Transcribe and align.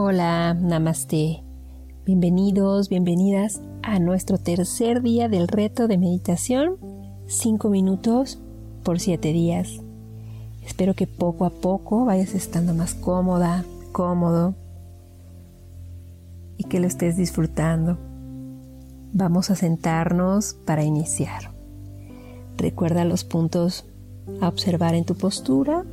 Hola, 0.00 0.54
namaste. 0.54 1.42
Bienvenidos, 2.06 2.88
bienvenidas 2.88 3.60
a 3.82 3.98
nuestro 3.98 4.38
tercer 4.38 5.02
día 5.02 5.28
del 5.28 5.48
reto 5.48 5.88
de 5.88 5.98
meditación, 5.98 6.76
5 7.26 7.68
minutos 7.68 8.38
por 8.84 9.00
7 9.00 9.32
días. 9.32 9.80
Espero 10.64 10.94
que 10.94 11.08
poco 11.08 11.46
a 11.46 11.50
poco 11.50 12.04
vayas 12.04 12.36
estando 12.36 12.74
más 12.74 12.94
cómoda, 12.94 13.64
cómodo 13.90 14.54
y 16.56 16.62
que 16.62 16.78
lo 16.78 16.86
estés 16.86 17.16
disfrutando. 17.16 17.98
Vamos 19.12 19.50
a 19.50 19.56
sentarnos 19.56 20.54
para 20.64 20.84
iniciar. 20.84 21.50
Recuerda 22.56 23.04
los 23.04 23.24
puntos 23.24 23.84
a 24.40 24.46
observar 24.46 24.94
en 24.94 25.04
tu 25.04 25.16
postura, 25.16 25.84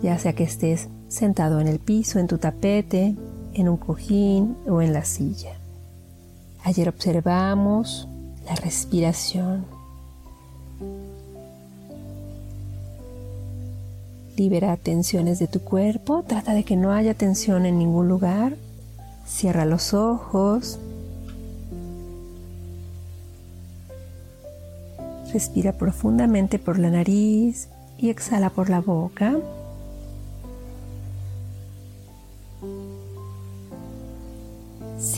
ya 0.00 0.16
sea 0.20 0.32
que 0.32 0.44
estés 0.44 0.88
sentado 1.08 1.58
en 1.58 1.66
el 1.66 1.80
piso, 1.80 2.20
en 2.20 2.28
tu 2.28 2.38
tapete, 2.38 3.16
en 3.54 3.68
un 3.68 3.76
cojín 3.76 4.56
o 4.68 4.82
en 4.82 4.92
la 4.92 5.04
silla. 5.04 5.56
Ayer 6.64 6.88
observamos 6.88 8.08
la 8.46 8.54
respiración. 8.54 9.64
Libera 14.36 14.76
tensiones 14.76 15.38
de 15.38 15.46
tu 15.46 15.60
cuerpo, 15.60 16.24
trata 16.26 16.54
de 16.54 16.64
que 16.64 16.76
no 16.76 16.92
haya 16.92 17.14
tensión 17.14 17.66
en 17.66 17.78
ningún 17.78 18.08
lugar. 18.08 18.56
Cierra 19.26 19.64
los 19.64 19.92
ojos. 19.94 20.78
Respira 25.32 25.72
profundamente 25.72 26.58
por 26.58 26.78
la 26.78 26.90
nariz 26.90 27.68
y 27.98 28.10
exhala 28.10 28.50
por 28.50 28.68
la 28.68 28.80
boca. 28.80 29.36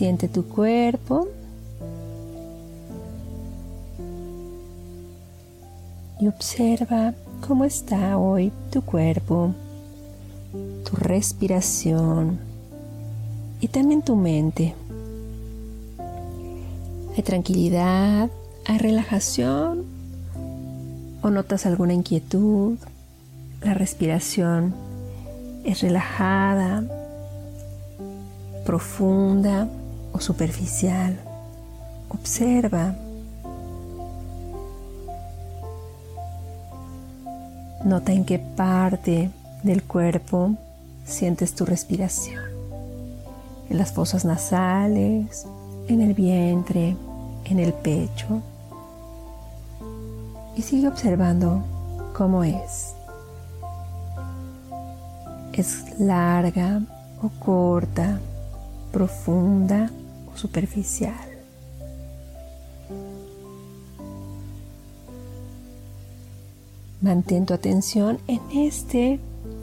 Siente 0.04 0.28
tu 0.28 0.44
cuerpo. 0.44 1.28
Y 6.20 6.28
observa 6.28 7.14
cómo 7.48 7.64
está 7.64 8.18
hoy 8.18 8.52
tu 8.70 8.82
cuerpo, 8.82 9.54
tu 10.84 10.96
respiración 10.96 12.38
y 13.62 13.68
también 13.68 14.02
tu 14.02 14.14
mente. 14.14 14.74
¿Hay 17.16 17.22
tranquilidad? 17.22 18.28
¿Hay 18.66 18.76
relajación? 18.76 19.86
¿O 21.22 21.30
notas 21.30 21.64
alguna 21.64 21.94
inquietud? 21.94 22.76
La 23.62 23.72
respiración 23.72 24.74
es 25.64 25.80
relajada, 25.80 26.84
profunda 28.66 29.66
o 30.14 30.20
superficial. 30.20 31.18
Observa. 32.08 32.94
Nota 37.84 38.12
en 38.12 38.24
qué 38.24 38.38
parte 38.38 39.30
del 39.62 39.82
cuerpo 39.82 40.52
sientes 41.04 41.54
tu 41.54 41.66
respiración. 41.66 42.42
En 43.68 43.76
las 43.76 43.92
fosas 43.92 44.24
nasales, 44.24 45.46
en 45.88 46.00
el 46.00 46.14
vientre, 46.14 46.96
en 47.44 47.58
el 47.58 47.72
pecho. 47.72 48.40
Y 50.56 50.62
sigue 50.62 50.88
observando 50.88 51.62
cómo 52.16 52.44
es. 52.44 52.94
Es 55.52 55.98
larga 55.98 56.80
o 57.20 57.28
corta, 57.44 58.18
profunda 58.92 59.90
superficial. 60.34 61.34
Mantén 67.00 67.44
tu 67.44 67.52
atención 67.52 68.18
en 68.28 68.40
este 68.54 69.20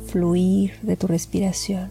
fluir 0.08 0.78
de 0.84 0.96
tu 0.96 1.08
respiración. 1.08 1.90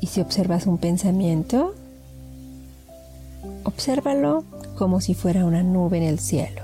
Y 0.00 0.06
si 0.08 0.20
observas 0.20 0.66
un 0.66 0.78
pensamiento, 0.78 1.74
obsérvalo 3.64 4.44
como 4.76 5.00
si 5.00 5.14
fuera 5.14 5.46
una 5.46 5.62
nube 5.62 5.96
en 5.96 6.02
el 6.02 6.18
cielo. 6.18 6.62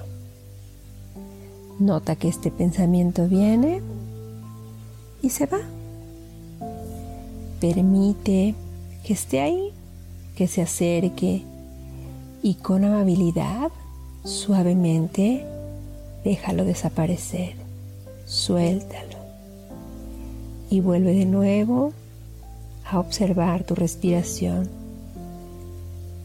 Nota 1.79 2.17
que 2.17 2.29
este 2.29 2.51
pensamiento 2.51 3.29
viene 3.29 3.81
y 5.23 5.31
se 5.31 5.47
va. 5.47 5.78
Permite 7.61 8.55
que 9.05 9.13
esté 9.13 9.41
ahí, 9.41 9.73
que 10.37 10.47
se 10.47 10.63
acerque 10.63 11.43
y 12.43 12.55
con 12.55 12.85
amabilidad, 12.85 13.71
suavemente, 14.25 15.45
déjalo 16.25 16.65
desaparecer. 16.65 17.55
Suéltalo. 18.27 19.19
Y 20.71 20.81
vuelve 20.81 21.15
de 21.15 21.25
nuevo 21.25 21.93
a 22.85 23.01
observar 23.01 23.65
tu 23.65 23.75
respiración 23.75 24.69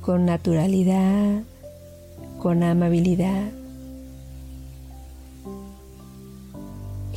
con 0.01 0.25
naturalidad, 0.25 1.44
con 2.39 2.61
amabilidad. 2.61 3.50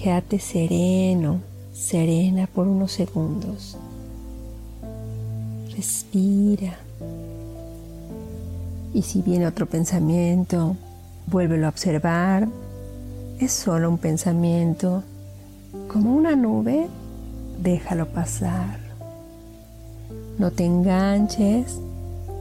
Quédate 0.00 0.38
sereno 0.38 1.40
serena 1.72 2.46
por 2.46 2.68
unos 2.68 2.92
segundos. 2.92 3.76
Respira. 5.76 6.78
Y 8.94 9.02
si 9.02 9.22
viene 9.22 9.46
otro 9.46 9.66
pensamiento, 9.66 10.76
vuélvelo 11.26 11.66
a 11.66 11.68
observar. 11.68 12.48
Es 13.38 13.52
solo 13.52 13.90
un 13.90 13.98
pensamiento. 13.98 15.02
Como 15.88 16.16
una 16.16 16.34
nube, 16.34 16.88
déjalo 17.62 18.06
pasar. 18.06 18.78
No 20.38 20.50
te 20.50 20.64
enganches 20.64 21.78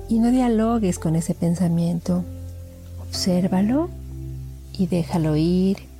y 0.07 0.19
no 0.19 0.31
dialogues 0.31 0.97
con 0.97 1.15
ese 1.15 1.33
pensamiento. 1.33 2.23
Obsérvalo 3.07 3.89
y 4.73 4.87
déjalo 4.87 5.35
ir 5.35 5.95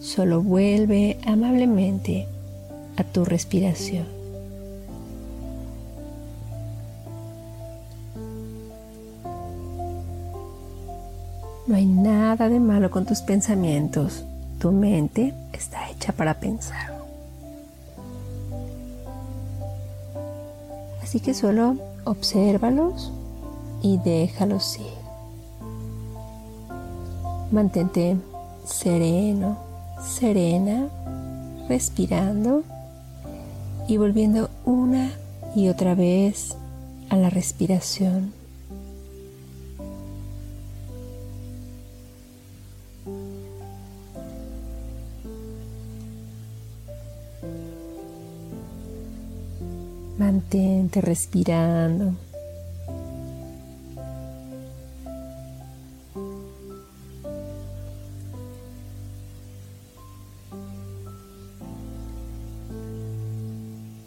Solo 0.00 0.42
vuelve 0.42 1.18
amablemente 1.26 2.28
a 2.96 3.02
tu 3.02 3.24
respiración. 3.24 4.15
No 11.66 11.74
hay 11.74 11.86
nada 11.86 12.48
de 12.48 12.60
malo 12.60 12.90
con 12.90 13.06
tus 13.06 13.20
pensamientos. 13.22 14.24
Tu 14.60 14.70
mente 14.70 15.34
está 15.52 15.90
hecha 15.90 16.12
para 16.12 16.34
pensar. 16.34 16.96
Así 21.02 21.20
que 21.20 21.34
solo 21.34 21.76
obsérvalos 22.04 23.12
y 23.82 23.98
déjalos 23.98 24.78
ir. 24.78 24.86
Mantente 27.50 28.16
sereno, 28.64 29.56
serena, 30.04 30.88
respirando 31.68 32.62
y 33.88 33.96
volviendo 33.96 34.50
una 34.64 35.10
y 35.54 35.68
otra 35.68 35.94
vez 35.94 36.56
a 37.08 37.16
la 37.16 37.30
respiración. 37.30 38.35
Mantente 50.18 51.00
respirando. 51.00 52.14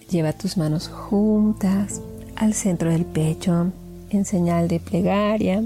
Lleva 0.09 0.33
tus 0.33 0.57
manos 0.57 0.88
juntas 0.88 2.01
al 2.36 2.56
centro 2.56 2.89
del 2.89 3.06
pecho 3.06 3.71
en 4.09 4.25
señal 4.25 4.68
de 4.68 4.80
plegaria. 4.80 5.63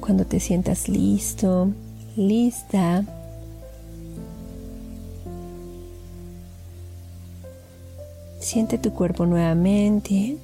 Cuando 0.00 0.24
te 0.24 0.40
sientas 0.40 0.88
listo, 0.88 1.68
lista, 2.16 3.04
siente 8.38 8.78
tu 8.78 8.92
cuerpo 8.92 9.26
nuevamente 9.26 10.36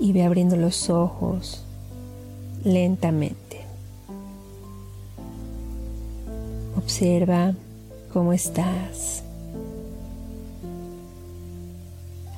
y 0.00 0.12
ve 0.12 0.24
abriendo 0.24 0.56
los 0.56 0.90
ojos 0.90 1.64
lentamente. 2.64 3.60
Observa 6.76 7.54
cómo 8.12 8.32
estás. 8.32 9.22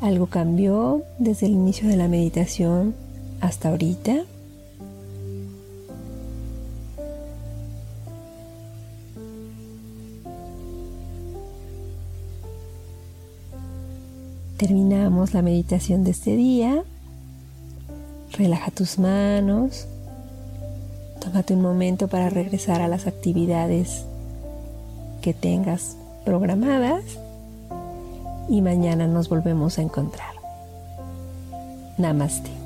¿Algo 0.00 0.26
cambió 0.26 1.02
desde 1.18 1.46
el 1.46 1.52
inicio 1.52 1.88
de 1.88 1.96
la 1.96 2.08
meditación 2.08 2.94
hasta 3.44 3.68
ahorita? 3.68 4.24
Terminamos 14.56 15.34
la 15.34 15.42
meditación 15.42 16.04
de 16.04 16.12
este 16.12 16.36
día. 16.36 16.84
Relaja 18.32 18.70
tus 18.70 18.98
manos. 18.98 19.86
Tómate 21.20 21.54
un 21.54 21.60
momento 21.60 22.08
para 22.08 22.30
regresar 22.30 22.80
a 22.80 22.88
las 22.88 23.06
actividades 23.06 24.06
que 25.20 25.34
tengas 25.34 25.96
programadas 26.24 27.04
y 28.48 28.62
mañana 28.62 29.06
nos 29.06 29.28
volvemos 29.28 29.78
a 29.78 29.82
encontrar. 29.82 30.34
Namaste. 31.98 32.63